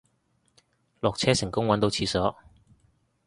[0.99, 2.35] 落車成功搵到廁所